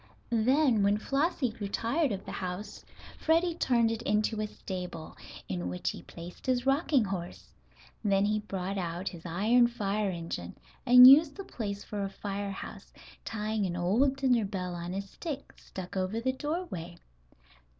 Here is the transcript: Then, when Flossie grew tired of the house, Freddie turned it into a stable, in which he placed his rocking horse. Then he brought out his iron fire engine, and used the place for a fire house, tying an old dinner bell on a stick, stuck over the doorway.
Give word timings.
Then, 0.31 0.81
when 0.81 0.97
Flossie 0.97 1.51
grew 1.51 1.67
tired 1.67 2.11
of 2.11 2.25
the 2.25 2.31
house, 2.31 2.83
Freddie 3.19 3.53
turned 3.53 3.91
it 3.91 4.01
into 4.01 4.41
a 4.41 4.47
stable, 4.47 5.15
in 5.47 5.69
which 5.69 5.91
he 5.91 6.01
placed 6.01 6.47
his 6.47 6.65
rocking 6.65 7.03
horse. 7.05 7.53
Then 8.03 8.25
he 8.25 8.39
brought 8.39 8.79
out 8.79 9.09
his 9.09 9.27
iron 9.27 9.67
fire 9.67 10.09
engine, 10.09 10.57
and 10.87 11.05
used 11.05 11.35
the 11.35 11.43
place 11.43 11.83
for 11.83 12.01
a 12.03 12.09
fire 12.09 12.49
house, 12.49 12.91
tying 13.23 13.67
an 13.67 13.75
old 13.75 14.15
dinner 14.15 14.43
bell 14.43 14.73
on 14.73 14.95
a 14.95 15.03
stick, 15.03 15.53
stuck 15.57 15.95
over 15.95 16.19
the 16.19 16.33
doorway. 16.33 16.97